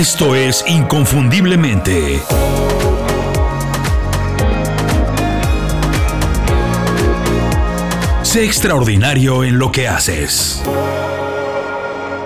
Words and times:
Esto 0.00 0.34
es 0.34 0.64
Inconfundiblemente. 0.66 2.22
Sé 8.22 8.46
extraordinario 8.46 9.44
en 9.44 9.58
lo 9.58 9.70
que 9.70 9.88
haces. 9.88 10.62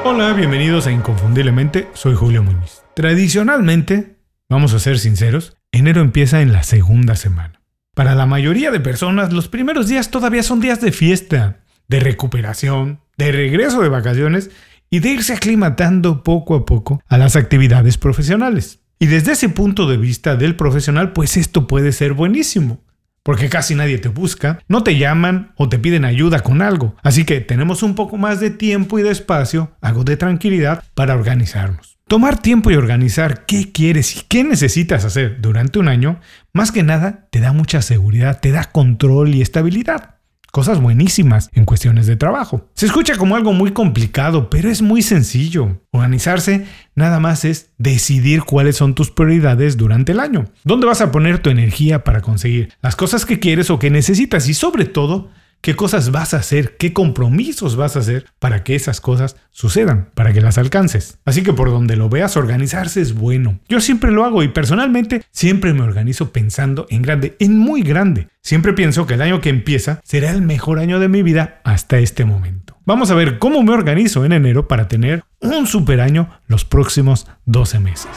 Hola, 0.04 0.34
bienvenidos 0.34 0.86
a 0.86 0.92
Inconfundiblemente, 0.92 1.88
soy 1.94 2.14
Julio 2.14 2.44
Muñiz. 2.44 2.84
Tradicionalmente, 2.94 4.18
vamos 4.48 4.72
a 4.72 4.78
ser 4.78 5.00
sinceros, 5.00 5.56
enero 5.72 6.00
empieza 6.00 6.42
en 6.42 6.52
la 6.52 6.62
segunda 6.62 7.16
semana. 7.16 7.60
Para 7.96 8.14
la 8.14 8.26
mayoría 8.26 8.70
de 8.70 8.78
personas, 8.78 9.32
los 9.32 9.48
primeros 9.48 9.88
días 9.88 10.12
todavía 10.12 10.44
son 10.44 10.60
días 10.60 10.80
de 10.80 10.92
fiesta, 10.92 11.64
de 11.88 11.98
recuperación, 11.98 13.00
de 13.16 13.32
regreso 13.32 13.82
de 13.82 13.88
vacaciones 13.88 14.50
y 14.94 15.00
de 15.00 15.08
irse 15.08 15.32
aclimatando 15.32 16.22
poco 16.22 16.54
a 16.54 16.64
poco 16.64 17.02
a 17.08 17.18
las 17.18 17.34
actividades 17.34 17.98
profesionales. 17.98 18.78
Y 19.00 19.06
desde 19.06 19.32
ese 19.32 19.48
punto 19.48 19.88
de 19.88 19.96
vista 19.96 20.36
del 20.36 20.54
profesional, 20.54 21.12
pues 21.12 21.36
esto 21.36 21.66
puede 21.66 21.90
ser 21.90 22.12
buenísimo 22.12 22.84
porque 23.24 23.48
casi 23.48 23.74
nadie 23.74 23.98
te 23.98 24.08
busca, 24.08 24.60
no 24.68 24.84
te 24.84 24.96
llaman 24.96 25.52
o 25.56 25.68
te 25.68 25.80
piden 25.80 26.04
ayuda 26.04 26.44
con 26.44 26.62
algo. 26.62 26.94
Así 27.02 27.24
que 27.24 27.40
tenemos 27.40 27.82
un 27.82 27.96
poco 27.96 28.18
más 28.18 28.38
de 28.38 28.50
tiempo 28.50 29.00
y 29.00 29.02
de 29.02 29.10
espacio, 29.10 29.72
algo 29.80 30.04
de 30.04 30.16
tranquilidad 30.16 30.84
para 30.94 31.16
organizarnos. 31.16 31.98
Tomar 32.06 32.40
tiempo 32.40 32.70
y 32.70 32.76
organizar 32.76 33.46
qué 33.46 33.72
quieres 33.72 34.16
y 34.16 34.20
qué 34.28 34.44
necesitas 34.44 35.04
hacer 35.04 35.40
durante 35.40 35.80
un 35.80 35.88
año, 35.88 36.20
más 36.52 36.70
que 36.70 36.84
nada 36.84 37.26
te 37.32 37.40
da 37.40 37.52
mucha 37.52 37.82
seguridad, 37.82 38.38
te 38.40 38.52
da 38.52 38.70
control 38.70 39.34
y 39.34 39.42
estabilidad 39.42 40.13
cosas 40.54 40.80
buenísimas 40.80 41.50
en 41.52 41.64
cuestiones 41.64 42.06
de 42.06 42.14
trabajo. 42.14 42.68
Se 42.74 42.86
escucha 42.86 43.16
como 43.16 43.34
algo 43.34 43.52
muy 43.52 43.72
complicado, 43.72 44.50
pero 44.50 44.70
es 44.70 44.82
muy 44.82 45.02
sencillo. 45.02 45.80
Organizarse 45.90 46.64
nada 46.94 47.18
más 47.18 47.44
es 47.44 47.72
decidir 47.76 48.44
cuáles 48.44 48.76
son 48.76 48.94
tus 48.94 49.10
prioridades 49.10 49.76
durante 49.76 50.12
el 50.12 50.20
año. 50.20 50.44
¿Dónde 50.62 50.86
vas 50.86 51.00
a 51.00 51.10
poner 51.10 51.40
tu 51.40 51.50
energía 51.50 52.04
para 52.04 52.20
conseguir 52.20 52.72
las 52.82 52.94
cosas 52.94 53.26
que 53.26 53.40
quieres 53.40 53.68
o 53.68 53.80
que 53.80 53.90
necesitas? 53.90 54.48
Y 54.48 54.54
sobre 54.54 54.84
todo, 54.84 55.28
qué 55.64 55.74
cosas 55.74 56.10
vas 56.10 56.34
a 56.34 56.36
hacer, 56.36 56.76
qué 56.76 56.92
compromisos 56.92 57.74
vas 57.74 57.96
a 57.96 58.00
hacer 58.00 58.26
para 58.38 58.62
que 58.62 58.74
esas 58.74 59.00
cosas 59.00 59.36
sucedan, 59.50 60.10
para 60.12 60.34
que 60.34 60.42
las 60.42 60.58
alcances. 60.58 61.16
Así 61.24 61.42
que 61.42 61.54
por 61.54 61.70
donde 61.70 61.96
lo 61.96 62.10
veas, 62.10 62.36
organizarse 62.36 63.00
es 63.00 63.14
bueno. 63.14 63.60
Yo 63.66 63.80
siempre 63.80 64.10
lo 64.10 64.26
hago 64.26 64.42
y 64.42 64.48
personalmente 64.48 65.22
siempre 65.30 65.72
me 65.72 65.80
organizo 65.80 66.32
pensando 66.32 66.86
en 66.90 67.00
grande, 67.00 67.34
en 67.38 67.58
muy 67.58 67.80
grande. 67.80 68.28
Siempre 68.42 68.74
pienso 68.74 69.06
que 69.06 69.14
el 69.14 69.22
año 69.22 69.40
que 69.40 69.48
empieza 69.48 70.02
será 70.04 70.32
el 70.32 70.42
mejor 70.42 70.80
año 70.80 71.00
de 71.00 71.08
mi 71.08 71.22
vida 71.22 71.62
hasta 71.64 71.98
este 71.98 72.26
momento. 72.26 72.76
Vamos 72.84 73.10
a 73.10 73.14
ver 73.14 73.38
cómo 73.38 73.62
me 73.62 73.72
organizo 73.72 74.26
en 74.26 74.32
enero 74.32 74.68
para 74.68 74.86
tener 74.86 75.24
un 75.40 75.66
super 75.66 76.02
año 76.02 76.28
los 76.46 76.66
próximos 76.66 77.26
12 77.46 77.80
meses. 77.80 78.10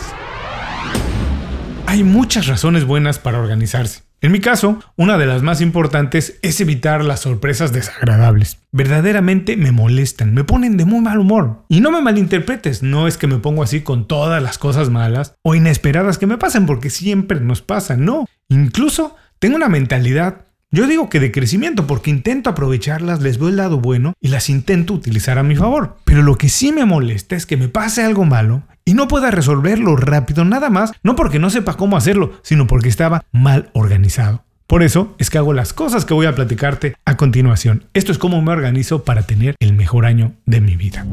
Hay 1.85 2.03
muchas 2.03 2.47
razones 2.47 2.83
buenas 2.83 3.19
para 3.19 3.39
organizarse. 3.39 4.06
En 4.19 4.31
mi 4.31 4.39
caso, 4.39 4.79
una 4.95 5.19
de 5.19 5.27
las 5.27 5.43
más 5.43 5.61
importantes 5.61 6.39
es 6.41 6.59
evitar 6.59 7.05
las 7.05 7.19
sorpresas 7.19 7.71
desagradables. 7.71 8.57
Verdaderamente 8.71 9.57
me 9.57 9.71
molestan, 9.71 10.33
me 10.33 10.43
ponen 10.43 10.75
de 10.75 10.85
muy 10.85 11.01
mal 11.01 11.19
humor. 11.19 11.65
Y 11.69 11.81
no 11.81 11.91
me 11.91 12.01
malinterpretes, 12.01 12.81
no 12.81 13.07
es 13.07 13.17
que 13.17 13.27
me 13.27 13.37
pongo 13.37 13.61
así 13.61 13.81
con 13.81 14.07
todas 14.07 14.41
las 14.41 14.57
cosas 14.57 14.89
malas 14.89 15.35
o 15.43 15.53
inesperadas 15.53 16.17
que 16.17 16.25
me 16.25 16.39
pasan, 16.39 16.65
porque 16.65 16.89
siempre 16.89 17.39
nos 17.41 17.61
pasan, 17.61 18.05
no. 18.05 18.25
Incluso 18.49 19.15
tengo 19.37 19.55
una 19.55 19.69
mentalidad 19.69 20.47
yo 20.69 20.85
digo 20.85 21.07
que 21.07 21.21
de 21.21 21.31
crecimiento 21.31 21.87
porque 21.87 22.09
intento 22.09 22.49
aprovecharlas, 22.49 23.21
les 23.21 23.39
veo 23.39 23.47
el 23.47 23.55
lado 23.55 23.79
bueno 23.79 24.13
y 24.19 24.27
las 24.27 24.49
intento 24.49 24.93
utilizar 24.93 25.37
a 25.37 25.43
mi 25.43 25.55
favor. 25.55 25.95
Pero 26.03 26.23
lo 26.23 26.37
que 26.37 26.49
sí 26.49 26.73
me 26.73 26.83
molesta 26.83 27.37
es 27.37 27.45
que 27.45 27.55
me 27.55 27.69
pase 27.69 28.03
algo 28.03 28.25
malo 28.25 28.63
y 28.87 28.93
no 28.93 29.09
pueda 29.09 29.31
resolverlo 29.31 29.97
rápido 29.97 30.45
nada 30.45 30.69
más, 30.69 30.93
no 31.03 31.17
porque 31.17 31.39
no 31.39 31.49
sepa 31.49 31.73
cómo 31.73 31.97
hacerlo, 31.97 32.39
sino 32.41 32.67
porque 32.67 32.87
estaba 32.87 33.25
mal 33.33 33.69
organizado. 33.73 34.45
Por 34.65 34.81
eso 34.81 35.13
es 35.19 35.29
que 35.29 35.37
hago 35.37 35.51
las 35.51 35.73
cosas 35.73 36.05
que 36.05 36.13
voy 36.13 36.25
a 36.25 36.33
platicarte 36.33 36.95
a 37.03 37.17
continuación. 37.17 37.83
Esto 37.93 38.13
es 38.13 38.17
cómo 38.17 38.41
me 38.41 38.53
organizo 38.53 39.03
para 39.03 39.23
tener 39.23 39.55
el 39.59 39.73
mejor 39.73 40.05
año 40.05 40.35
de 40.45 40.61
mi 40.61 40.77
vida. 40.77 41.05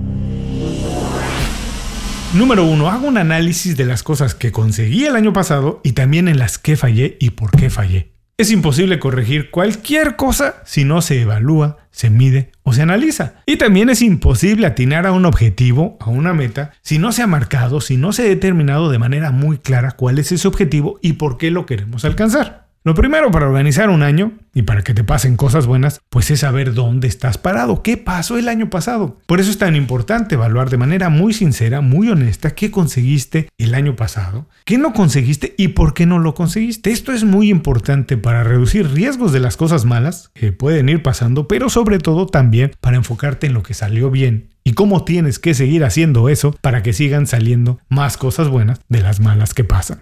Número 2.32 2.64
1. 2.64 2.88
Hago 2.88 3.08
un 3.08 3.18
análisis 3.18 3.76
de 3.76 3.86
las 3.86 4.04
cosas 4.04 4.36
que 4.36 4.52
conseguí 4.52 5.06
el 5.06 5.16
año 5.16 5.32
pasado 5.32 5.80
y 5.82 5.92
también 5.92 6.28
en 6.28 6.38
las 6.38 6.58
que 6.58 6.76
fallé 6.76 7.16
y 7.18 7.30
por 7.30 7.50
qué 7.50 7.70
fallé. 7.70 8.13
Es 8.36 8.50
imposible 8.50 8.98
corregir 8.98 9.52
cualquier 9.52 10.16
cosa 10.16 10.56
si 10.64 10.82
no 10.82 11.02
se 11.02 11.20
evalúa, 11.20 11.76
se 11.92 12.10
mide 12.10 12.50
o 12.64 12.72
se 12.72 12.82
analiza. 12.82 13.34
Y 13.46 13.58
también 13.58 13.90
es 13.90 14.02
imposible 14.02 14.66
atinar 14.66 15.06
a 15.06 15.12
un 15.12 15.24
objetivo, 15.24 15.96
a 16.00 16.10
una 16.10 16.34
meta, 16.34 16.72
si 16.82 16.98
no 16.98 17.12
se 17.12 17.22
ha 17.22 17.28
marcado, 17.28 17.80
si 17.80 17.96
no 17.96 18.12
se 18.12 18.22
ha 18.22 18.24
determinado 18.24 18.90
de 18.90 18.98
manera 18.98 19.30
muy 19.30 19.58
clara 19.58 19.92
cuál 19.92 20.18
es 20.18 20.32
ese 20.32 20.48
objetivo 20.48 20.98
y 21.00 21.12
por 21.12 21.38
qué 21.38 21.52
lo 21.52 21.64
queremos 21.64 22.04
alcanzar. 22.04 22.63
Lo 22.86 22.94
primero 22.94 23.30
para 23.30 23.46
organizar 23.46 23.88
un 23.88 24.02
año 24.02 24.32
y 24.52 24.60
para 24.60 24.82
que 24.82 24.92
te 24.92 25.04
pasen 25.04 25.38
cosas 25.38 25.66
buenas, 25.66 26.02
pues 26.10 26.30
es 26.30 26.40
saber 26.40 26.74
dónde 26.74 27.08
estás 27.08 27.38
parado, 27.38 27.82
qué 27.82 27.96
pasó 27.96 28.36
el 28.36 28.46
año 28.46 28.68
pasado. 28.68 29.18
Por 29.24 29.40
eso 29.40 29.50
es 29.50 29.56
tan 29.56 29.74
importante 29.74 30.34
evaluar 30.34 30.68
de 30.68 30.76
manera 30.76 31.08
muy 31.08 31.32
sincera, 31.32 31.80
muy 31.80 32.10
honesta, 32.10 32.50
qué 32.50 32.70
conseguiste 32.70 33.48
el 33.56 33.74
año 33.74 33.96
pasado, 33.96 34.50
qué 34.66 34.76
no 34.76 34.92
conseguiste 34.92 35.54
y 35.56 35.68
por 35.68 35.94
qué 35.94 36.04
no 36.04 36.18
lo 36.18 36.34
conseguiste. 36.34 36.90
Esto 36.90 37.12
es 37.12 37.24
muy 37.24 37.48
importante 37.48 38.18
para 38.18 38.44
reducir 38.44 38.90
riesgos 38.90 39.32
de 39.32 39.40
las 39.40 39.56
cosas 39.56 39.86
malas 39.86 40.30
que 40.34 40.52
pueden 40.52 40.90
ir 40.90 41.02
pasando, 41.02 41.48
pero 41.48 41.70
sobre 41.70 41.98
todo 41.98 42.26
también 42.26 42.72
para 42.82 42.98
enfocarte 42.98 43.46
en 43.46 43.54
lo 43.54 43.62
que 43.62 43.72
salió 43.72 44.10
bien 44.10 44.50
y 44.62 44.74
cómo 44.74 45.04
tienes 45.04 45.38
que 45.38 45.54
seguir 45.54 45.84
haciendo 45.84 46.28
eso 46.28 46.54
para 46.60 46.82
que 46.82 46.92
sigan 46.92 47.26
saliendo 47.26 47.78
más 47.88 48.18
cosas 48.18 48.48
buenas 48.48 48.82
de 48.90 49.00
las 49.00 49.20
malas 49.20 49.54
que 49.54 49.64
pasan. 49.64 50.00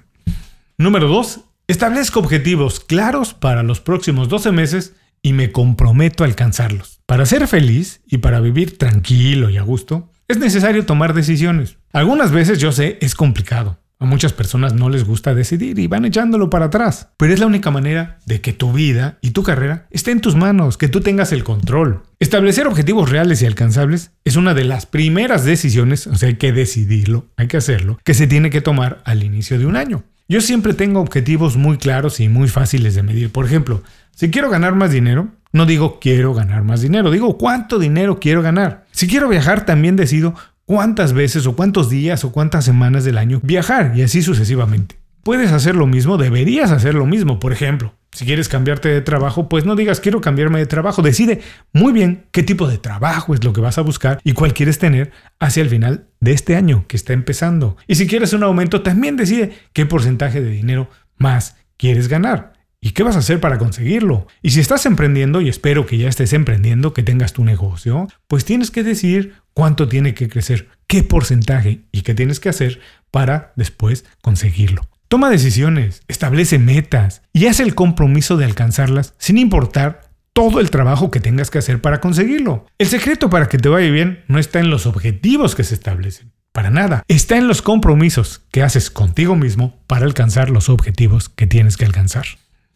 Número 0.79 1.07
2 1.07 1.52
Establezco 1.69 2.19
objetivos 2.19 2.81
claros 2.81 3.35
para 3.35 3.63
los 3.63 3.81
próximos 3.81 4.29
12 4.29 4.51
meses 4.51 4.95
y 5.23 5.33
me 5.33 5.53
comprometo 5.53 6.25
a 6.25 6.27
alcanzarlos. 6.27 7.01
Para 7.07 7.25
ser 7.25 7.47
feliz 7.47 8.03
y 8.07 8.19
para 8.19 8.41
vivir 8.41 8.79
tranquilo 8.79 9.49
y 9.49 9.59
a 9.59 9.63
gusto, 9.63 10.11
es 10.27 10.39
necesario 10.39 10.85
tomar 10.85 11.15
decisiones. 11.15 11.79
Algunas 11.93 12.33
veces 12.33 12.59
yo 12.59 12.73
sé 12.73 12.99
es 13.01 13.15
complicado. 13.15 13.79
A 14.01 14.05
muchas 14.05 14.33
personas 14.33 14.75
no 14.75 14.89
les 14.89 15.05
gusta 15.05 15.33
decidir 15.33 15.79
y 15.79 15.87
van 15.87 16.05
echándolo 16.05 16.51
para 16.51 16.65
atrás. 16.65 17.11
Pero 17.17 17.33
es 17.33 17.39
la 17.39 17.47
única 17.47 17.71
manera 17.71 18.19
de 18.27 18.41
que 18.41 18.53
tu 18.53 18.73
vida 18.73 19.19
y 19.21 19.31
tu 19.31 19.45
carrera 19.45 19.87
esté 19.93 20.11
en 20.11 20.21
tus 20.21 20.35
manos, 20.35 20.77
que 20.77 20.89
tú 20.89 21.01
tengas 21.01 21.31
el 21.31 21.45
control. 21.45 22.03
Establecer 22.19 22.67
objetivos 22.67 23.09
reales 23.09 23.41
y 23.41 23.47
alcanzables 23.47 24.11
es 24.25 24.35
una 24.35 24.55
de 24.55 24.65
las 24.65 24.87
primeras 24.87 25.45
decisiones, 25.45 26.09
o 26.09 26.17
sea, 26.17 26.31
hay 26.31 26.35
que 26.35 26.53
decidirlo, 26.53 27.29
hay 27.37 27.47
que 27.47 27.59
hacerlo, 27.59 28.01
que 28.03 28.15
se 28.15 28.27
tiene 28.27 28.51
que 28.51 28.61
tomar 28.61 29.03
al 29.05 29.23
inicio 29.23 29.57
de 29.61 29.67
un 29.67 29.77
año. 29.77 30.03
Yo 30.33 30.41
siempre 30.41 30.73
tengo 30.73 30.99
objetivos 30.99 31.59
muy 31.59 31.77
claros 31.77 32.19
y 32.19 32.31
muy 32.31 32.49
fáciles 32.49 32.95
de 32.95 33.03
medir. 33.03 33.31
Por 33.31 33.45
ejemplo, 33.45 33.83
si 34.17 34.31
quiero 34.31 34.49
ganar 34.49 34.75
más 34.75 34.91
dinero, 34.91 35.29
no 35.53 35.67
digo 35.67 36.01
quiero 36.01 36.33
ganar 36.33 36.65
más 36.65 36.81
dinero, 36.81 37.11
digo 37.11 37.37
cuánto 37.37 37.79
dinero 37.79 38.19
quiero 38.19 38.41
ganar. 38.41 38.87
Si 38.93 39.07
quiero 39.07 39.29
viajar, 39.29 39.67
también 39.67 39.95
decido 39.95 40.35
cuántas 40.65 41.13
veces 41.13 41.47
o 41.47 41.55
cuántos 41.55 41.91
días 41.91 42.25
o 42.25 42.33
cuántas 42.33 42.65
semanas 42.65 43.05
del 43.05 43.19
año 43.19 43.41
viajar 43.43 43.93
y 43.95 44.01
así 44.01 44.23
sucesivamente. 44.23 45.02
Puedes 45.23 45.53
hacer 45.53 45.77
lo 45.77 45.87
mismo, 45.87 46.19
deberías 46.19 46.73
hacer 46.73 46.95
lo 46.95 47.07
mismo. 47.07 47.39
Por 47.39 47.53
ejemplo, 47.53 47.95
si 48.11 48.27
quieres 48.27 48.49
cambiarte 48.49 48.89
de 48.89 49.01
trabajo, 49.01 49.49
pues 49.49 49.65
no 49.65 49.77
digas 49.77 50.01
quiero 50.01 50.21
cambiarme 50.21 50.59
de 50.59 50.67
trabajo. 50.67 51.01
Decide 51.01 51.41
muy 51.73 51.93
bien 51.93 52.27
qué 52.33 52.43
tipo 52.43 52.67
de 52.67 52.79
trabajo 52.79 53.33
es 53.33 53.45
lo 53.45 53.53
que 53.53 53.61
vas 53.61 53.79
a 53.79 53.83
buscar 53.83 54.21
y 54.25 54.33
cuál 54.33 54.53
quieres 54.53 54.79
tener 54.79 55.13
hacia 55.39 55.63
el 55.63 55.69
final 55.69 56.09
de 56.19 56.33
este 56.33 56.57
año 56.57 56.87
que 56.89 56.97
está 56.97 57.13
empezando. 57.13 57.77
Y 57.87 57.95
si 57.95 58.09
quieres 58.09 58.33
un 58.33 58.43
aumento, 58.43 58.83
también 58.83 59.17
decide 59.17 59.53
qué 59.73 59.87
porcentaje 59.87 60.41
de 60.41 60.51
dinero 60.51 60.91
más 61.19 61.57
quieres 61.77 62.09
ganar. 62.09 62.55
¿Y 62.81 62.91
qué 62.91 63.05
vas 63.05 63.15
a 63.15 63.21
hacer 63.21 63.39
para 63.39 63.59
conseguirlo? 63.59 64.27
Y 64.43 64.51
si 64.51 64.59
estás 64.59 64.87
emprendiendo, 64.87 65.41
y 65.41 65.49
espero 65.49 65.87
que 65.87 65.99
ya 65.99 66.09
estés 66.09 66.33
emprendiendo, 66.33 66.93
que 66.93 67.05
tengas 67.05 67.33
tu 67.33 67.45
negocio, 67.45 68.09
pues 68.27 68.45
tienes 68.45 68.73
que 68.73 68.83
decidir 68.83 69.35
cuánto 69.55 69.89
tiene 69.89 70.15
que 70.15 70.29
crecer, 70.29 70.69
qué 70.89 71.05
porcentaje 71.05 71.83
y 71.93 72.03
qué 72.03 72.13
tienes 72.13 72.41
que 72.41 72.49
hacer 72.49 72.81
para 73.13 73.53
después 73.55 74.05
conseguirlo. 74.21 74.83
Toma 75.13 75.29
decisiones, 75.29 76.01
establece 76.09 76.59
metas 76.59 77.21
y 77.35 77.45
haz 77.45 77.61
el 77.61 77.75
compromiso 77.75 78.39
de 78.39 78.47
alcanzarlas 78.47 79.13
sin 79.19 79.37
importar 79.37 80.09
todo 80.33 80.59
el 80.59 80.71
trabajo 80.71 81.11
que 81.11 81.21
tengas 81.21 81.51
que 81.51 81.59
hacer 81.59 81.83
para 81.83 82.01
conseguirlo. 82.01 82.65
El 82.79 82.87
secreto 82.87 83.29
para 83.29 83.47
que 83.51 83.59
te 83.59 83.69
vaya 83.69 83.91
bien 83.91 84.25
no 84.27 84.39
está 84.39 84.59
en 84.59 84.71
los 84.71 84.87
objetivos 84.87 85.55
que 85.55 85.65
se 85.65 85.75
establecen. 85.75 86.33
Para 86.51 86.71
nada. 86.71 87.03
Está 87.09 87.37
en 87.37 87.47
los 87.47 87.61
compromisos 87.61 88.41
que 88.51 88.63
haces 88.63 88.91
contigo 88.91 89.37
mismo 89.37 89.79
para 89.87 90.07
alcanzar 90.07 90.49
los 90.49 90.71
objetivos 90.71 91.29
que 91.29 91.47
tienes 91.47 91.77
que 91.77 91.85
alcanzar. 91.85 92.25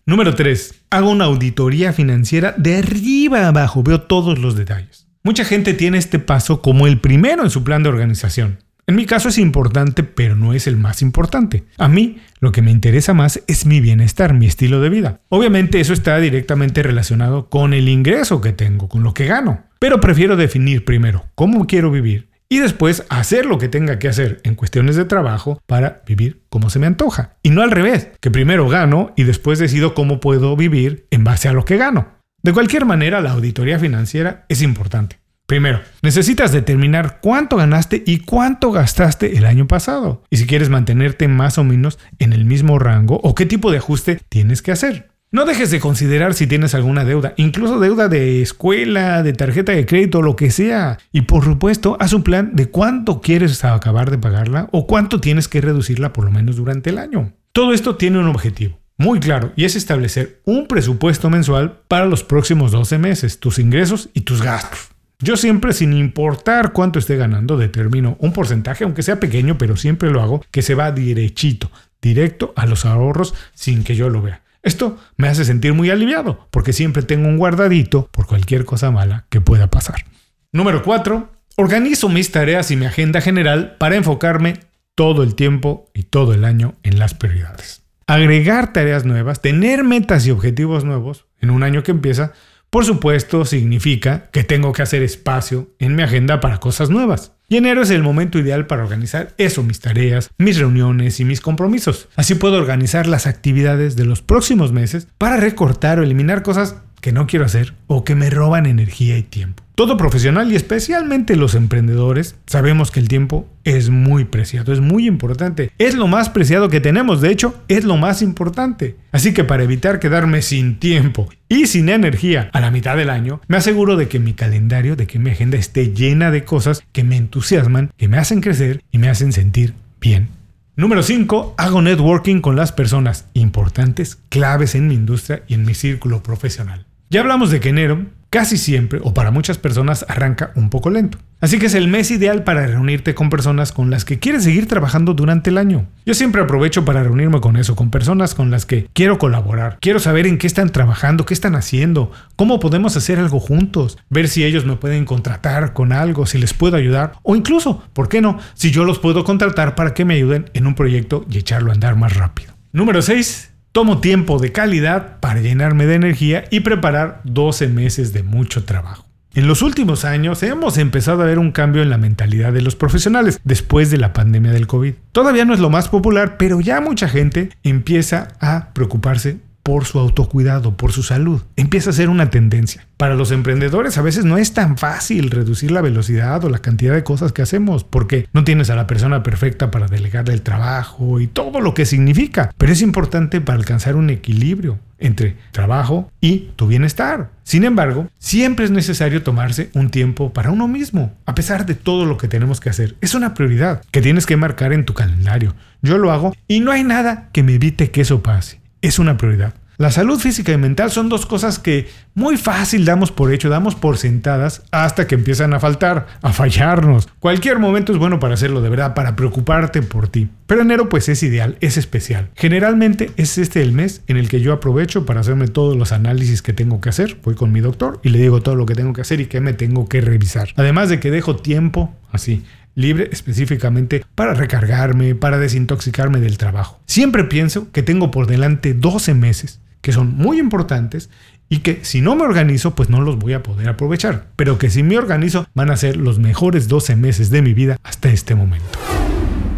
Número 0.04 0.34
3. 0.34 0.74
Hago 0.90 1.08
una 1.08 1.24
auditoría 1.24 1.94
financiera 1.94 2.54
de 2.58 2.76
arriba 2.76 3.44
a 3.44 3.48
abajo. 3.48 3.82
Veo 3.82 4.02
todos 4.02 4.38
los 4.38 4.56
detalles. 4.56 5.06
Mucha 5.22 5.46
gente 5.46 5.72
tiene 5.72 5.96
este 5.96 6.18
paso 6.18 6.60
como 6.60 6.86
el 6.86 7.00
primero 7.00 7.44
en 7.44 7.50
su 7.50 7.64
plan 7.64 7.82
de 7.82 7.88
organización. 7.88 8.58
En 8.88 8.94
mi 8.94 9.04
caso 9.04 9.30
es 9.30 9.38
importante, 9.38 10.04
pero 10.04 10.36
no 10.36 10.52
es 10.52 10.68
el 10.68 10.76
más 10.76 11.02
importante. 11.02 11.64
A 11.76 11.88
mí 11.88 12.18
lo 12.38 12.52
que 12.52 12.62
me 12.62 12.70
interesa 12.70 13.14
más 13.14 13.42
es 13.48 13.66
mi 13.66 13.80
bienestar, 13.80 14.32
mi 14.32 14.46
estilo 14.46 14.80
de 14.80 14.90
vida. 14.90 15.20
Obviamente 15.28 15.80
eso 15.80 15.92
está 15.92 16.18
directamente 16.18 16.84
relacionado 16.84 17.48
con 17.48 17.74
el 17.74 17.88
ingreso 17.88 18.40
que 18.40 18.52
tengo, 18.52 18.88
con 18.88 19.02
lo 19.02 19.12
que 19.12 19.26
gano. 19.26 19.64
Pero 19.80 20.00
prefiero 20.00 20.36
definir 20.36 20.84
primero 20.84 21.24
cómo 21.34 21.66
quiero 21.66 21.90
vivir 21.90 22.28
y 22.48 22.60
después 22.60 23.04
hacer 23.08 23.44
lo 23.44 23.58
que 23.58 23.68
tenga 23.68 23.98
que 23.98 24.06
hacer 24.06 24.40
en 24.44 24.54
cuestiones 24.54 24.94
de 24.94 25.04
trabajo 25.04 25.60
para 25.66 26.02
vivir 26.06 26.42
como 26.48 26.70
se 26.70 26.78
me 26.78 26.86
antoja. 26.86 27.38
Y 27.42 27.50
no 27.50 27.62
al 27.62 27.72
revés, 27.72 28.10
que 28.20 28.30
primero 28.30 28.68
gano 28.68 29.12
y 29.16 29.24
después 29.24 29.58
decido 29.58 29.94
cómo 29.94 30.20
puedo 30.20 30.54
vivir 30.56 31.08
en 31.10 31.24
base 31.24 31.48
a 31.48 31.52
lo 31.52 31.64
que 31.64 31.76
gano. 31.76 32.14
De 32.40 32.52
cualquier 32.52 32.84
manera, 32.84 33.20
la 33.20 33.32
auditoría 33.32 33.80
financiera 33.80 34.46
es 34.48 34.62
importante. 34.62 35.18
Primero, 35.46 35.81
necesitas 36.02 36.50
determinar 36.50 37.20
cuánto 37.22 37.56
ganaste 37.56 38.02
y 38.04 38.19
cuánto 38.19 38.72
gastaste 38.72 39.38
el 39.38 39.46
año 39.46 39.69
pasado. 39.69 40.25
Y 40.28 40.38
si 40.38 40.46
quieres 40.46 40.70
mantenerte 40.70 41.28
más 41.28 41.56
o 41.58 41.64
menos 41.64 42.00
en 42.19 42.32
el 42.32 42.44
mismo 42.44 42.81
rango 42.81 43.20
o 43.22 43.37
qué 43.37 43.46
tipo 43.46 43.70
de 43.70 43.78
ajuste 43.78 44.20
tienes 44.28 44.60
que 44.60 44.72
hacer. 44.72 45.10
No 45.31 45.44
dejes 45.44 45.70
de 45.70 45.81
considerar 45.81 46.34
si 46.34 46.46
tienes 46.46 46.75
alguna 46.75 47.04
deuda, 47.04 47.34
incluso 47.37 47.78
deuda 47.78 48.08
de 48.08 48.43
escuela, 48.43 49.22
de 49.22 49.34
tarjeta 49.34 49.72
de 49.72 49.87
crédito, 49.87 50.22
lo 50.22 50.34
que 50.34 50.50
sea. 50.50 50.98
Y 51.12 51.22
por 51.22 51.44
supuesto, 51.44 51.96
haz 52.00 52.12
un 52.12 52.22
plan 52.22 52.52
de 52.54 52.66
cuánto 52.66 53.20
quieres 53.20 53.64
acabar 53.64 54.10
de 54.10 54.19
pagarla 54.19 54.69
o 54.72 54.87
cuánto 54.87 55.20
tienes 55.20 55.46
que 55.46 55.60
reducirla 55.60 56.12
por 56.12 56.25
lo 56.25 56.32
menos 56.32 56.56
durante 56.56 56.90
el 56.90 56.99
año. 56.99 57.32
Todo 57.52 57.72
esto 57.72 57.96
tiene 57.96 58.19
un 58.19 58.28
objetivo 58.28 58.81
muy 58.99 59.20
claro 59.20 59.52
y 59.56 59.64
es 59.64 59.76
establecer 59.76 60.40
un 60.44 60.66
presupuesto 60.66 61.31
mensual 61.31 61.81
para 61.87 62.06
los 62.06 62.25
próximos 62.25 62.72
12 62.72 62.99
meses, 62.99 63.38
tus 63.38 63.58
ingresos 63.58 64.08
y 64.14 64.22
tus 64.22 64.42
gastos. 64.42 64.95
Yo 65.18 65.36
siempre, 65.36 65.72
sin 65.72 65.94
importar 65.94 66.72
cuánto 66.72 66.98
esté 66.98 67.16
ganando, 67.16 67.56
determino 67.56 68.16
un 68.20 68.32
porcentaje, 68.32 68.84
aunque 68.84 69.02
sea 69.02 69.18
pequeño, 69.18 69.56
pero 69.56 69.76
siempre 69.76 70.10
lo 70.10 70.20
hago, 70.20 70.44
que 70.50 70.62
se 70.62 70.74
va 70.74 70.92
derechito, 70.92 71.70
directo 72.02 72.52
a 72.54 72.66
los 72.66 72.84
ahorros 72.84 73.34
sin 73.54 73.82
que 73.82 73.96
yo 73.96 74.10
lo 74.10 74.20
vea. 74.20 74.42
Esto 74.62 74.98
me 75.16 75.28
hace 75.28 75.44
sentir 75.44 75.72
muy 75.74 75.90
aliviado, 75.90 76.48
porque 76.50 76.72
siempre 76.72 77.02
tengo 77.02 77.28
un 77.28 77.38
guardadito 77.38 78.08
por 78.10 78.26
cualquier 78.26 78.64
cosa 78.64 78.90
mala 78.90 79.24
que 79.30 79.40
pueda 79.40 79.70
pasar. 79.70 80.04
Número 80.52 80.82
4. 80.82 81.32
Organizo 81.56 82.08
mis 82.08 82.30
tareas 82.30 82.70
y 82.70 82.76
mi 82.76 82.84
agenda 82.84 83.20
general 83.20 83.76
para 83.78 83.96
enfocarme 83.96 84.60
todo 84.94 85.22
el 85.22 85.34
tiempo 85.34 85.90
y 85.94 86.02
todo 86.02 86.34
el 86.34 86.44
año 86.44 86.74
en 86.82 86.98
las 86.98 87.14
prioridades. 87.14 87.84
Agregar 88.06 88.72
tareas 88.72 89.04
nuevas, 89.04 89.40
tener 89.40 89.82
metas 89.82 90.26
y 90.26 90.30
objetivos 90.30 90.84
nuevos 90.84 91.26
en 91.40 91.50
un 91.50 91.62
año 91.62 91.82
que 91.82 91.92
empieza, 91.92 92.32
por 92.76 92.84
supuesto, 92.84 93.46
significa 93.46 94.28
que 94.32 94.44
tengo 94.44 94.75
que 94.75 94.82
hacer 94.82 95.02
espacio 95.02 95.70
en 95.78 95.96
mi 95.96 96.02
agenda 96.02 96.40
para 96.40 96.58
cosas 96.58 96.90
nuevas. 96.90 97.32
Y 97.49 97.56
enero 97.56 97.81
es 97.81 97.88
el 97.88 98.02
momento 98.02 98.38
ideal 98.38 98.67
para 98.67 98.82
organizar 98.82 99.32
eso, 99.38 99.62
mis 99.62 99.81
tareas, 99.81 100.28
mis 100.37 100.58
reuniones 100.58 101.19
y 101.19 101.25
mis 101.25 101.40
compromisos. 101.40 102.11
Así 102.17 102.34
puedo 102.34 102.58
organizar 102.58 103.06
las 103.06 103.26
actividades 103.26 103.96
de 103.96 104.05
los 104.05 104.20
próximos 104.20 104.73
meses 104.73 105.08
para 105.17 105.38
recortar 105.38 105.99
o 105.99 106.02
eliminar 106.02 106.43
cosas 106.43 106.76
que 107.00 107.12
no 107.12 107.26
quiero 107.26 107.46
hacer 107.46 107.73
o 107.87 108.05
que 108.05 108.14
me 108.14 108.28
roban 108.28 108.67
energía 108.67 109.17
y 109.17 109.23
tiempo. 109.23 109.62
Todo 109.76 109.99
profesional 109.99 110.50
y 110.50 110.56
especialmente 110.56 111.37
los 111.37 111.55
emprendedores 111.55 112.37
sabemos 112.46 112.90
que 112.90 112.99
el 112.99 113.08
tiempo 113.08 113.46
es 113.62 113.90
muy 113.90 114.25
preciado, 114.25 114.73
es 114.73 114.81
muy 114.81 115.06
importante. 115.06 115.70
Es 115.76 115.94
lo 115.94 116.06
más 116.06 116.31
preciado 116.31 116.70
que 116.70 116.81
tenemos, 116.81 117.20
de 117.20 117.31
hecho, 117.31 117.62
es 117.69 117.84
lo 117.84 117.99
más 117.99 118.23
importante. 118.23 118.96
Así 119.12 119.34
que 119.34 119.44
para 119.44 119.64
evitar 119.64 120.00
quedarme 120.00 120.40
sin 120.40 120.78
tiempo 120.78 121.28
y 121.50 121.67
sin 121.67 121.90
energía 121.90 122.49
a 122.55 122.61
la 122.62 122.70
mitad 122.70 122.96
del 122.96 123.11
año, 123.11 123.43
me 123.49 123.58
aseguro 123.58 123.96
de 123.96 124.08
que 124.08 124.19
mi 124.19 124.32
calendario, 124.32 124.96
de 124.96 125.06
que 125.06 125.19
mi 125.19 125.28
agenda 125.28 125.58
esté 125.58 125.93
llena 125.93 126.31
de 126.31 126.44
cosas 126.44 126.82
que 126.93 127.05
me 127.05 127.19
entusiasman, 127.19 127.90
que 127.99 128.08
me 128.08 128.17
hacen 128.17 128.40
crecer 128.40 128.82
y 128.93 128.96
me 128.96 129.11
hacen 129.11 129.34
sentir 129.34 129.75
bien. 130.00 130.31
Número 130.75 131.02
5. 131.02 131.56
Hago 131.58 131.82
networking 131.82 132.40
con 132.40 132.56
las 132.56 132.73
personas 132.73 133.26
importantes, 133.34 134.17
claves 134.31 134.75
en 134.75 134.88
mi 134.88 134.94
industria 134.94 135.43
y 135.46 135.52
en 135.52 135.67
mi 135.67 135.75
círculo 135.75 136.23
profesional. 136.23 136.87
Ya 137.11 137.20
hablamos 137.20 137.50
de 137.50 137.61
que 137.61 137.69
enero 137.69 138.06
casi 138.36 138.58
siempre, 138.58 139.00
o 139.02 139.14
para 139.14 139.30
muchas 139.30 139.56
personas, 139.56 140.04
arranca 140.10 140.52
un 140.56 140.68
poco 140.68 140.90
lento. 140.90 141.16
Así 141.40 141.58
que 141.58 141.64
es 141.64 141.74
el 141.74 141.88
mes 141.88 142.10
ideal 142.10 142.44
para 142.44 142.66
reunirte 142.66 143.14
con 143.14 143.30
personas 143.30 143.72
con 143.72 143.88
las 143.88 144.04
que 144.04 144.18
quieres 144.18 144.44
seguir 144.44 144.68
trabajando 144.68 145.14
durante 145.14 145.48
el 145.48 145.56
año. 145.56 145.86
Yo 146.04 146.12
siempre 146.12 146.42
aprovecho 146.42 146.84
para 146.84 147.02
reunirme 147.02 147.40
con 147.40 147.56
eso, 147.56 147.74
con 147.76 147.90
personas 147.90 148.34
con 148.34 148.50
las 148.50 148.66
que 148.66 148.88
quiero 148.92 149.16
colaborar. 149.16 149.78
Quiero 149.80 150.00
saber 150.00 150.26
en 150.26 150.36
qué 150.36 150.46
están 150.46 150.68
trabajando, 150.68 151.24
qué 151.24 151.32
están 151.32 151.54
haciendo, 151.54 152.12
cómo 152.36 152.60
podemos 152.60 152.94
hacer 152.94 153.18
algo 153.18 153.40
juntos, 153.40 153.96
ver 154.10 154.28
si 154.28 154.44
ellos 154.44 154.66
me 154.66 154.76
pueden 154.76 155.06
contratar 155.06 155.72
con 155.72 155.94
algo, 155.94 156.26
si 156.26 156.36
les 156.36 156.52
puedo 156.52 156.76
ayudar, 156.76 157.14
o 157.22 157.36
incluso, 157.36 157.84
¿por 157.94 158.10
qué 158.10 158.20
no?, 158.20 158.38
si 158.52 158.70
yo 158.70 158.84
los 158.84 158.98
puedo 158.98 159.24
contratar 159.24 159.74
para 159.74 159.94
que 159.94 160.04
me 160.04 160.12
ayuden 160.12 160.50
en 160.52 160.66
un 160.66 160.74
proyecto 160.74 161.24
y 161.30 161.38
echarlo 161.38 161.70
a 161.70 161.74
andar 161.74 161.96
más 161.96 162.14
rápido. 162.14 162.52
Número 162.70 163.00
6 163.00 163.55
Tomo 163.76 163.99
tiempo 163.99 164.38
de 164.38 164.52
calidad 164.52 165.20
para 165.20 165.43
llenarme 165.43 165.84
de 165.84 165.96
energía 165.96 166.44
y 166.50 166.61
preparar 166.61 167.20
12 167.25 167.69
meses 167.69 168.14
de 168.14 168.23
mucho 168.23 168.64
trabajo. 168.64 169.05
En 169.34 169.49
los 169.49 169.61
últimos 169.61 170.06
años 170.06 170.43
hemos 170.43 170.78
empezado 170.78 171.20
a 171.20 171.26
ver 171.26 171.38
un 171.38 171.52
cambio 171.52 171.82
en 171.82 171.90
la 171.90 171.99
mentalidad 171.99 172.55
de 172.55 172.62
los 172.62 172.75
profesionales 172.75 173.38
después 173.44 173.90
de 173.90 173.99
la 173.99 174.14
pandemia 174.14 174.52
del 174.52 174.67
COVID. 174.67 174.94
Todavía 175.12 175.44
no 175.44 175.52
es 175.52 175.61
lo 175.61 175.69
más 175.69 175.90
popular, 175.90 176.38
pero 176.38 176.62
ya 176.62 176.81
mucha 176.81 177.06
gente 177.06 177.50
empieza 177.64 178.28
a 178.40 178.73
preocuparse 178.73 179.40
por 179.66 179.84
su 179.84 179.98
autocuidado, 179.98 180.76
por 180.76 180.92
su 180.92 181.02
salud. 181.02 181.42
Empieza 181.56 181.90
a 181.90 181.92
ser 181.92 182.08
una 182.08 182.30
tendencia. 182.30 182.86
Para 182.96 183.16
los 183.16 183.32
emprendedores 183.32 183.98
a 183.98 184.02
veces 184.02 184.24
no 184.24 184.38
es 184.38 184.54
tan 184.54 184.78
fácil 184.78 185.28
reducir 185.28 185.72
la 185.72 185.80
velocidad 185.80 186.44
o 186.44 186.48
la 186.48 186.60
cantidad 186.60 186.94
de 186.94 187.02
cosas 187.02 187.32
que 187.32 187.42
hacemos 187.42 187.82
porque 187.82 188.28
no 188.32 188.44
tienes 188.44 188.70
a 188.70 188.76
la 188.76 188.86
persona 188.86 189.24
perfecta 189.24 189.72
para 189.72 189.88
delegarle 189.88 190.34
el 190.34 190.42
trabajo 190.42 191.18
y 191.18 191.26
todo 191.26 191.60
lo 191.60 191.74
que 191.74 191.84
significa. 191.84 192.52
Pero 192.56 192.72
es 192.72 192.80
importante 192.80 193.40
para 193.40 193.58
alcanzar 193.58 193.96
un 193.96 194.08
equilibrio 194.08 194.78
entre 195.00 195.34
trabajo 195.50 196.12
y 196.20 196.50
tu 196.54 196.68
bienestar. 196.68 197.30
Sin 197.42 197.64
embargo, 197.64 198.08
siempre 198.20 198.66
es 198.66 198.70
necesario 198.70 199.24
tomarse 199.24 199.70
un 199.74 199.90
tiempo 199.90 200.32
para 200.32 200.52
uno 200.52 200.68
mismo, 200.68 201.12
a 201.26 201.34
pesar 201.34 201.66
de 201.66 201.74
todo 201.74 202.06
lo 202.06 202.18
que 202.18 202.28
tenemos 202.28 202.60
que 202.60 202.70
hacer. 202.70 202.94
Es 203.00 203.16
una 203.16 203.34
prioridad 203.34 203.82
que 203.90 204.00
tienes 204.00 204.26
que 204.26 204.36
marcar 204.36 204.72
en 204.72 204.84
tu 204.84 204.94
calendario. 204.94 205.56
Yo 205.82 205.98
lo 205.98 206.12
hago 206.12 206.36
y 206.46 206.60
no 206.60 206.70
hay 206.70 206.84
nada 206.84 207.30
que 207.32 207.42
me 207.42 207.54
evite 207.54 207.90
que 207.90 208.02
eso 208.02 208.22
pase 208.22 208.64
es 208.86 208.98
una 208.98 209.16
prioridad. 209.16 209.54
La 209.78 209.90
salud 209.90 210.18
física 210.18 210.52
y 210.52 210.56
mental 210.56 210.90
son 210.90 211.10
dos 211.10 211.26
cosas 211.26 211.58
que 211.58 211.86
muy 212.14 212.38
fácil 212.38 212.86
damos 212.86 213.12
por 213.12 213.30
hecho, 213.30 213.50
damos 213.50 213.74
por 213.74 213.98
sentadas 213.98 214.62
hasta 214.70 215.06
que 215.06 215.16
empiezan 215.16 215.52
a 215.52 215.60
faltar, 215.60 216.06
a 216.22 216.32
fallarnos. 216.32 217.08
Cualquier 217.20 217.58
momento 217.58 217.92
es 217.92 217.98
bueno 217.98 218.18
para 218.18 218.34
hacerlo 218.34 218.62
de 218.62 218.70
verdad, 218.70 218.94
para 218.94 219.16
preocuparte 219.16 219.82
por 219.82 220.08
ti. 220.08 220.30
Pero 220.46 220.62
enero 220.62 220.88
pues 220.88 221.10
es 221.10 221.22
ideal, 221.22 221.58
es 221.60 221.76
especial. 221.76 222.30
Generalmente 222.36 223.10
es 223.18 223.36
este 223.36 223.60
el 223.60 223.72
mes 223.72 224.00
en 224.06 224.16
el 224.16 224.30
que 224.30 224.40
yo 224.40 224.54
aprovecho 224.54 225.04
para 225.04 225.20
hacerme 225.20 225.46
todos 225.46 225.76
los 225.76 225.92
análisis 225.92 226.40
que 226.40 226.54
tengo 226.54 226.80
que 226.80 226.88
hacer. 226.88 227.18
Voy 227.22 227.34
con 227.34 227.52
mi 227.52 227.60
doctor 227.60 228.00
y 228.02 228.08
le 228.08 228.18
digo 228.18 228.40
todo 228.40 228.54
lo 228.54 228.64
que 228.64 228.74
tengo 228.74 228.94
que 228.94 229.02
hacer 229.02 229.20
y 229.20 229.26
que 229.26 229.42
me 229.42 229.52
tengo 229.52 229.90
que 229.90 230.00
revisar. 230.00 230.48
Además 230.56 230.88
de 230.88 231.00
que 231.00 231.10
dejo 231.10 231.36
tiempo 231.36 231.94
así 232.12 232.44
libre 232.76 233.08
específicamente 233.11 234.05
para 234.14 234.34
recargarme, 234.34 235.17
para 235.17 235.38
desintoxicarme 235.38 236.21
del 236.21 236.38
trabajo. 236.38 236.78
Siempre 236.87 237.25
pienso 237.25 237.73
que 237.73 237.83
tengo 237.83 238.12
por 238.12 238.28
delante 238.28 238.75
12 238.75 239.14
meses 239.14 239.61
que 239.80 239.92
son 239.92 240.14
muy 240.14 240.38
importantes 240.38 241.11
y 241.49 241.59
que 241.59 241.85
si 241.85 242.00
no 242.00 242.16
me 242.16 242.25
organizo 242.25 242.75
pues 242.75 242.90
no 242.90 243.00
los 243.00 243.18
voy 243.18 243.33
a 243.33 243.42
poder 243.42 243.68
aprovechar, 243.68 244.26
pero 244.37 244.59
que 244.59 244.71
si 244.71 244.83
me 244.83 244.99
organizo 244.99 245.47
van 245.54 245.71
a 245.71 245.76
ser 245.76 245.97
los 245.97 246.18
mejores 246.18 246.68
12 246.68 246.97
meses 246.97 247.30
de 247.30 247.42
mi 247.42 247.54
vida 247.54 247.76
hasta 247.83 248.11
este 248.11 248.35
momento. 248.35 248.78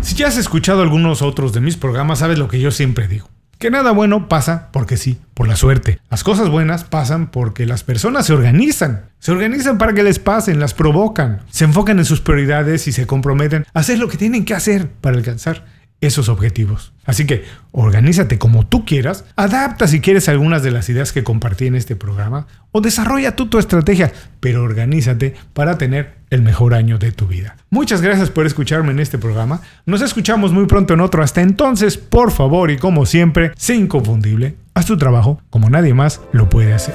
Si 0.00 0.14
ya 0.14 0.28
has 0.28 0.36
escuchado 0.38 0.82
algunos 0.82 1.22
otros 1.22 1.52
de 1.52 1.60
mis 1.60 1.76
programas 1.76 2.20
sabes 2.20 2.38
lo 2.38 2.48
que 2.48 2.60
yo 2.60 2.70
siempre 2.70 3.08
digo. 3.08 3.28
Que 3.58 3.72
nada 3.72 3.90
bueno 3.90 4.28
pasa 4.28 4.68
porque 4.72 4.96
sí, 4.96 5.18
por 5.34 5.48
la 5.48 5.56
suerte. 5.56 5.98
Las 6.10 6.22
cosas 6.22 6.48
buenas 6.48 6.84
pasan 6.84 7.28
porque 7.32 7.66
las 7.66 7.82
personas 7.82 8.26
se 8.26 8.32
organizan. 8.32 9.06
Se 9.18 9.32
organizan 9.32 9.78
para 9.78 9.94
que 9.94 10.04
les 10.04 10.20
pasen, 10.20 10.60
las 10.60 10.74
provocan, 10.74 11.40
se 11.50 11.64
enfocan 11.64 11.98
en 11.98 12.04
sus 12.04 12.20
prioridades 12.20 12.86
y 12.86 12.92
se 12.92 13.08
comprometen 13.08 13.66
a 13.74 13.80
hacer 13.80 13.98
lo 13.98 14.06
que 14.06 14.16
tienen 14.16 14.44
que 14.44 14.54
hacer 14.54 14.88
para 14.88 15.16
alcanzar 15.16 15.64
esos 16.00 16.28
objetivos. 16.28 16.92
Así 17.04 17.26
que 17.26 17.44
organízate 17.72 18.38
como 18.38 18.64
tú 18.64 18.84
quieras, 18.84 19.24
adapta 19.34 19.88
si 19.88 20.00
quieres 20.00 20.28
algunas 20.28 20.62
de 20.62 20.70
las 20.70 20.88
ideas 20.88 21.12
que 21.12 21.24
compartí 21.24 21.66
en 21.66 21.74
este 21.74 21.96
programa 21.96 22.46
o 22.70 22.80
desarrolla 22.80 23.34
tú 23.34 23.48
tu 23.48 23.58
estrategia, 23.58 24.12
pero 24.38 24.62
organízate 24.62 25.34
para 25.52 25.78
tener 25.78 26.17
el 26.30 26.42
mejor 26.42 26.74
año 26.74 26.98
de 26.98 27.12
tu 27.12 27.26
vida. 27.26 27.56
Muchas 27.70 28.00
gracias 28.00 28.30
por 28.30 28.46
escucharme 28.46 28.90
en 28.90 29.00
este 29.00 29.18
programa. 29.18 29.60
Nos 29.86 30.02
escuchamos 30.02 30.52
muy 30.52 30.66
pronto 30.66 30.94
en 30.94 31.00
otro. 31.00 31.22
Hasta 31.22 31.40
entonces, 31.40 31.96
por 31.96 32.30
favor 32.30 32.70
y 32.70 32.76
como 32.76 33.06
siempre, 33.06 33.52
sé 33.56 33.74
inconfundible. 33.74 34.56
Haz 34.74 34.86
tu 34.86 34.96
trabajo 34.96 35.40
como 35.50 35.70
nadie 35.70 35.94
más 35.94 36.20
lo 36.32 36.48
puede 36.48 36.72
hacer. 36.72 36.94